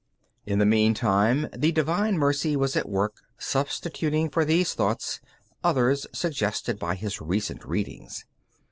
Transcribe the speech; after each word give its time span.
In 0.47 0.57
the 0.57 0.65
meantime 0.65 1.47
the 1.55 1.71
divine 1.71 2.17
mercy 2.17 2.55
was 2.55 2.75
at 2.75 2.89
work 2.89 3.21
substituting 3.37 4.31
for 4.31 4.43
these 4.43 4.73
thoughts 4.73 5.19
others 5.63 6.07
suggested 6.11 6.79
by 6.79 6.95
his 6.95 7.21
recent 7.21 7.63
readings. 7.63 8.25